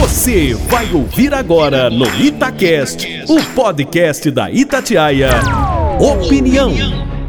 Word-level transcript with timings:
Você 0.00 0.54
vai 0.54 0.90
ouvir 0.94 1.34
agora 1.34 1.90
no 1.90 2.06
Itacast, 2.18 3.06
o 3.28 3.38
podcast 3.54 4.30
da 4.30 4.50
Itatiaia. 4.50 5.28
Opinião 6.00 6.72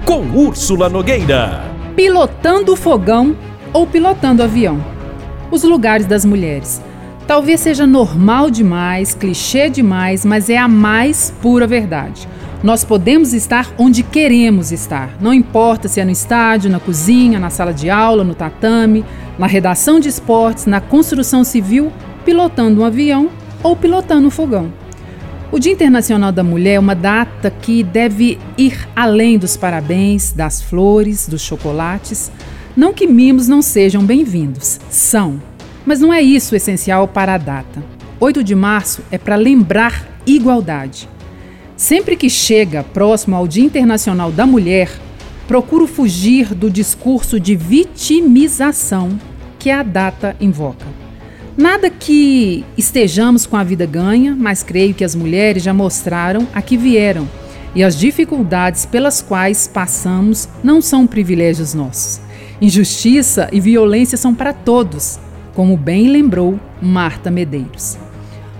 com 0.05 0.21
Úrsula 0.21 0.87
Nogueira. 0.87 1.65
Pilotando 1.97 2.77
fogão 2.77 3.35
ou 3.73 3.85
pilotando 3.85 4.41
avião. 4.41 4.81
Os 5.51 5.63
lugares 5.63 6.05
das 6.05 6.23
mulheres. 6.23 6.81
Talvez 7.27 7.59
seja 7.59 7.85
normal 7.85 8.49
demais, 8.49 9.13
clichê 9.13 9.69
demais, 9.69 10.23
mas 10.23 10.49
é 10.49 10.57
a 10.57 10.69
mais 10.69 11.29
pura 11.41 11.67
verdade. 11.67 12.25
Nós 12.63 12.85
podemos 12.85 13.33
estar 13.33 13.69
onde 13.77 14.01
queremos 14.01 14.71
estar, 14.71 15.17
não 15.19 15.33
importa 15.33 15.89
se 15.89 15.99
é 15.99 16.05
no 16.05 16.11
estádio, 16.11 16.71
na 16.71 16.79
cozinha, 16.79 17.37
na 17.37 17.49
sala 17.49 17.73
de 17.73 17.89
aula, 17.89 18.23
no 18.23 18.33
tatame, 18.33 19.03
na 19.37 19.47
redação 19.47 19.99
de 19.99 20.07
esportes, 20.07 20.67
na 20.67 20.79
construção 20.79 21.43
civil, 21.43 21.91
pilotando 22.25 22.81
um 22.81 22.85
avião 22.85 23.29
ou 23.63 23.75
pilotando 23.75 24.27
um 24.27 24.31
fogão. 24.31 24.71
O 25.51 25.59
Dia 25.59 25.73
Internacional 25.73 26.31
da 26.31 26.43
Mulher 26.43 26.75
é 26.75 26.79
uma 26.79 26.95
data 26.95 27.51
que 27.51 27.83
deve 27.83 28.39
ir 28.57 28.87
além 28.95 29.37
dos 29.37 29.57
parabéns, 29.57 30.31
das 30.31 30.61
flores, 30.61 31.27
dos 31.27 31.41
chocolates. 31.41 32.31
Não 32.75 32.93
que 32.93 33.05
mimos 33.05 33.49
não 33.49 33.61
sejam 33.61 34.01
bem-vindos, 34.01 34.79
são. 34.89 35.41
Mas 35.85 35.99
não 35.99 36.13
é 36.13 36.21
isso 36.21 36.53
o 36.53 36.57
essencial 36.57 37.05
para 37.05 37.33
a 37.33 37.37
data. 37.37 37.83
8 38.17 38.43
de 38.43 38.55
março 38.55 39.01
é 39.11 39.17
para 39.17 39.35
lembrar 39.35 40.07
igualdade. 40.25 41.09
Sempre 41.75 42.15
que 42.15 42.29
chega 42.29 42.83
próximo 42.83 43.35
ao 43.35 43.47
Dia 43.47 43.65
Internacional 43.65 44.31
da 44.31 44.45
Mulher, 44.45 44.89
procuro 45.47 45.85
fugir 45.85 46.53
do 46.53 46.69
discurso 46.69 47.39
de 47.39 47.57
vitimização 47.57 49.19
que 49.59 49.69
a 49.69 49.83
data 49.83 50.33
invoca. 50.39 51.00
Nada 51.61 51.91
que 51.91 52.65
estejamos 52.75 53.45
com 53.45 53.55
a 53.55 53.63
vida 53.63 53.85
ganha, 53.85 54.35
mas 54.35 54.63
creio 54.63 54.95
que 54.95 55.03
as 55.03 55.13
mulheres 55.13 55.61
já 55.61 55.71
mostraram 55.71 56.47
a 56.55 56.59
que 56.59 56.75
vieram 56.75 57.29
e 57.75 57.83
as 57.83 57.95
dificuldades 57.95 58.83
pelas 58.83 59.21
quais 59.21 59.67
passamos 59.67 60.49
não 60.63 60.81
são 60.81 61.05
privilégios 61.05 61.75
nossos. 61.75 62.19
Injustiça 62.59 63.47
e 63.51 63.59
violência 63.59 64.17
são 64.17 64.33
para 64.33 64.53
todos, 64.53 65.19
como 65.53 65.77
bem 65.77 66.07
lembrou 66.07 66.59
Marta 66.81 67.29
Medeiros. 67.29 67.95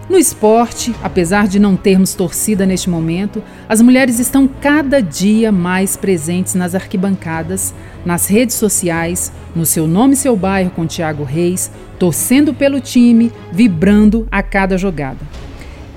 No 0.10 0.18
esporte, 0.18 0.94
apesar 1.02 1.48
de 1.48 1.60
não 1.60 1.78
termos 1.78 2.14
torcida 2.14 2.66
neste 2.66 2.90
momento, 2.90 3.42
as 3.70 3.82
mulheres 3.82 4.20
estão 4.20 4.48
cada 4.48 5.02
dia 5.02 5.52
mais 5.52 5.96
presentes 5.96 6.54
nas 6.54 6.76
arquibancadas, 6.76 7.74
nas 8.06 8.28
redes 8.28 8.56
sociais, 8.56 9.32
no 9.56 9.66
seu 9.66 9.88
nome 9.88 10.14
e 10.14 10.18
seu 10.18 10.36
bairro 10.36 10.72
com 10.72 10.86
Tiago 10.86 11.24
Reis, 11.24 11.72
torcendo 11.98 12.54
pelo 12.54 12.82
time, 12.82 13.32
vibrando 13.52 14.28
a 14.30 14.44
cada 14.44 14.78
jogada. 14.78 15.20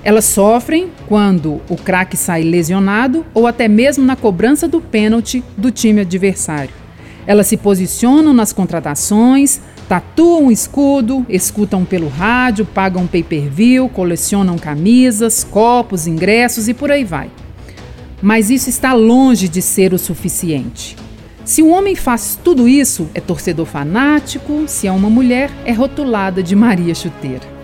Elas 0.03 0.25
sofrem 0.25 0.91
quando 1.07 1.59
o 1.67 1.75
craque 1.75 2.15
sai 2.15 2.43
lesionado 2.43 3.25
ou 3.33 3.47
até 3.47 3.67
mesmo 3.67 4.05
na 4.05 4.15
cobrança 4.15 4.67
do 4.67 4.79
pênalti 4.79 5.43
do 5.57 5.71
time 5.71 6.01
adversário. 6.01 6.69
Elas 7.25 7.47
se 7.47 7.57
posicionam 7.57 8.31
nas 8.31 8.53
contratações, 8.53 9.59
Tatuam 9.87 10.51
escudo, 10.51 11.23
escutam 11.29 11.85
pelo 11.85 12.07
rádio, 12.07 12.65
pagam 12.65 13.05
pay-per-view, 13.05 13.87
colecionam 13.89 14.57
camisas, 14.57 15.43
copos, 15.43 16.07
ingressos 16.07 16.67
e 16.67 16.73
por 16.73 16.91
aí 16.91 17.03
vai. 17.03 17.29
Mas 18.21 18.49
isso 18.49 18.67
está 18.67 18.93
longe 18.93 19.47
de 19.47 19.61
ser 19.61 19.93
o 19.93 19.99
suficiente. 19.99 20.95
Se 21.43 21.61
um 21.61 21.71
homem 21.71 21.95
faz 21.95 22.39
tudo 22.43 22.67
isso, 22.67 23.07
é 23.13 23.21
torcedor 23.21 23.67
fanático, 23.67 24.63
se 24.67 24.87
é 24.87 24.91
uma 24.91 25.11
mulher, 25.11 25.51
é 25.63 25.71
rotulada 25.71 26.41
de 26.41 26.55
Maria 26.55 26.95
Chuteira. 26.95 27.55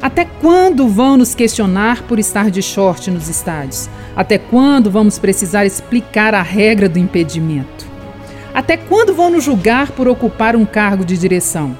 Até 0.00 0.24
quando 0.24 0.88
vão 0.88 1.18
nos 1.18 1.34
questionar 1.34 2.04
por 2.04 2.18
estar 2.18 2.50
de 2.50 2.62
short 2.62 3.10
nos 3.10 3.28
estádios? 3.28 3.90
Até 4.16 4.38
quando 4.38 4.90
vamos 4.90 5.18
precisar 5.18 5.66
explicar 5.66 6.34
a 6.34 6.42
regra 6.42 6.88
do 6.88 6.98
impedimento? 6.98 7.87
Até 8.58 8.76
quando 8.76 9.14
vão 9.14 9.30
nos 9.30 9.44
julgar 9.44 9.92
por 9.92 10.08
ocupar 10.08 10.56
um 10.56 10.66
cargo 10.66 11.04
de 11.04 11.16
direção? 11.16 11.78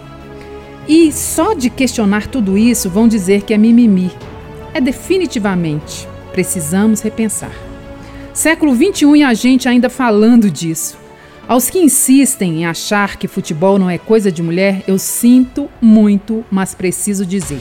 E 0.86 1.10
só 1.10 1.52
de 1.52 1.68
questionar 1.68 2.28
tudo 2.28 2.56
isso 2.56 2.88
vão 2.88 3.08
dizer 3.08 3.42
que 3.42 3.52
é 3.52 3.58
mimimi. 3.58 4.12
É 4.72 4.80
definitivamente. 4.80 6.06
Precisamos 6.30 7.00
repensar. 7.00 7.50
Século 8.32 8.76
XXI 8.76 9.16
e 9.16 9.22
a 9.24 9.34
gente 9.34 9.68
ainda 9.68 9.90
falando 9.90 10.48
disso. 10.48 10.96
Aos 11.48 11.68
que 11.68 11.80
insistem 11.80 12.60
em 12.60 12.66
achar 12.66 13.16
que 13.16 13.26
futebol 13.26 13.76
não 13.76 13.90
é 13.90 13.98
coisa 13.98 14.30
de 14.30 14.40
mulher, 14.40 14.84
eu 14.86 15.00
sinto 15.00 15.68
muito, 15.80 16.44
mas 16.48 16.76
preciso 16.76 17.26
dizer. 17.26 17.60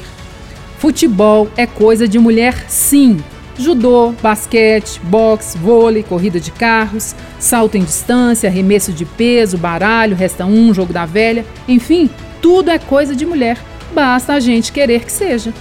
Futebol 0.78 1.50
é 1.58 1.66
coisa 1.66 2.08
de 2.08 2.20
mulher, 2.20 2.66
sim 2.70 3.18
judô, 3.58 4.14
basquete, 4.22 5.00
boxe, 5.04 5.58
vôlei, 5.58 6.04
corrida 6.04 6.40
de 6.40 6.52
carros, 6.52 7.16
salto 7.40 7.76
em 7.76 7.84
distância, 7.84 8.50
arremesso 8.50 8.92
de 8.92 9.06
peso, 9.06 9.58
baralho, 9.58 10.16
resta 10.16 10.46
um, 10.46 10.74
jogo 10.74 10.94
da 10.94 11.06
velha, 11.06 11.46
enfim, 11.68 12.10
tudo 12.42 12.70
é 12.70 12.80
coisa 12.80 13.16
de 13.16 13.26
mulher. 13.26 13.58
Basta 13.94 14.34
a 14.34 14.40
gente 14.40 14.72
querer 14.72 15.04
que 15.04 15.12
seja. 15.12 15.54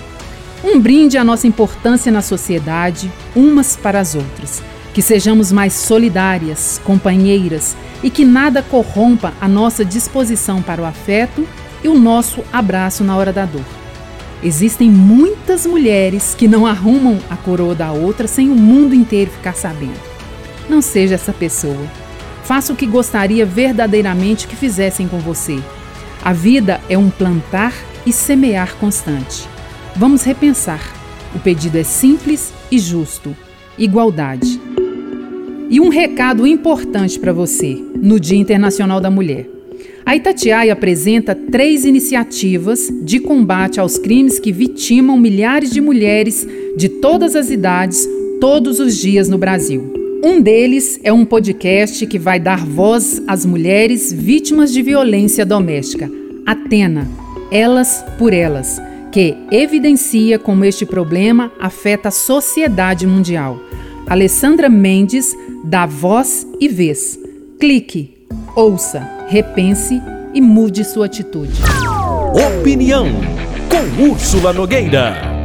Um 0.65 0.81
brinde 0.81 1.17
à 1.17 1.25
nossa 1.25 1.47
importância 1.47 2.11
na 2.11 2.23
sociedade, 2.23 3.11
umas 3.35 3.77
para 3.77 4.01
as 4.01 4.15
outras. 4.15 4.63
Que 4.93 5.03
sejamos 5.03 5.53
mais 5.53 5.75
solidárias, 5.75 6.81
companheiras 6.83 7.77
e 8.03 8.11
que 8.11 8.25
nada 8.25 8.63
corrompa 8.63 9.33
a 9.41 9.47
nossa 9.47 9.85
disposição 9.85 10.63
para 10.63 10.81
o 10.81 10.87
afeto 10.87 11.47
e 11.85 11.89
o 11.89 11.99
nosso 11.99 12.43
abraço 12.53 13.05
na 13.05 13.17
hora 13.17 13.33
da 13.33 13.45
dor. 13.45 13.86
Existem 14.43 14.91
muitas 14.91 15.67
mulheres 15.67 16.35
que 16.35 16.47
não 16.47 16.67
arrumam 16.67 17.19
a 17.31 17.37
coroa 17.37 17.75
da 17.75 17.93
outra 17.93 18.27
sem 18.27 18.51
o 18.51 18.55
mundo 18.55 18.95
inteiro 18.95 19.31
ficar 19.31 19.55
sabendo. 19.55 20.01
Não 20.69 20.83
seja 20.83 21.15
essa 21.15 21.33
pessoa. 21.33 21.87
Faça 22.45 22.73
o 22.73 22.77
que 22.77 22.87
gostaria 22.87 23.47
verdadeiramente 23.47 24.47
que 24.47 24.55
fizessem 24.55 25.09
com 25.09 25.19
você. 25.19 25.59
A 26.23 26.33
vida 26.33 26.81
é 26.89 26.99
um 26.99 27.11
plantar 27.11 27.73
e 28.05 28.13
semear 28.13 28.77
constante. 28.77 29.49
Vamos 29.97 30.23
repensar. 30.23 30.81
O 31.35 31.39
pedido 31.39 31.79
é 31.79 31.83
simples 31.83 32.53
e 32.71 32.79
justo: 32.79 33.35
igualdade. 33.79 34.61
E 35.69 35.81
um 35.81 35.89
recado 35.89 36.47
importante 36.47 37.19
para 37.19 37.33
você 37.33 37.83
no 38.01 38.21
Dia 38.21 38.39
Internacional 38.39 39.01
da 39.01 39.11
Mulher. 39.11 39.56
A 40.07 40.15
Itatiaia 40.15 40.73
apresenta 40.73 41.35
três 41.35 41.85
iniciativas 41.85 42.89
de 43.03 43.19
combate 43.19 43.81
aos 43.81 43.99
crimes 43.99 44.39
que 44.39 44.53
vitimam 44.53 45.19
milhares 45.19 45.73
de 45.73 45.81
mulheres 45.81 46.47
de 46.77 46.89
todas 46.89 47.35
as 47.35 47.51
idades, 47.51 48.09
todos 48.41 48.79
os 48.79 48.97
dias 48.97 49.29
no 49.29 49.37
Brasil. 49.37 49.93
Um 50.23 50.41
deles 50.41 51.01
é 51.03 51.13
um 51.13 51.25
podcast 51.25 52.07
que 52.07 52.21
vai 52.21 52.39
dar 52.39 52.65
voz 52.65 53.21
às 53.27 53.45
mulheres 53.45 54.13
vítimas 54.13 54.73
de 54.73 54.81
violência 54.81 55.45
doméstica, 55.45 56.09
Atena, 56.47 57.11
Elas 57.51 58.05
por 58.17 58.33
Elas, 58.33 58.81
que 59.11 59.35
evidencia 59.51 60.39
como 60.39 60.65
este 60.65 60.87
problema 60.87 61.51
afeta 61.59 62.11
a 62.11 62.13
sociedade 62.13 63.09
mundial. 63.09 63.61
Alessandra 64.07 64.69
Mendes 64.69 65.37
dá 65.65 65.85
voz 65.85 66.47
e 66.61 66.69
vez. 66.69 67.19
Clique, 67.59 68.16
ouça 68.55 69.07
repense 69.29 70.03
e 70.33 70.41
mude 70.41 70.85
sua 70.85 71.07
atitude. 71.07 71.61
Opinião 72.59 73.07
com 73.69 74.11
Úrsula 74.11 74.53
Nogueira. 74.53 75.36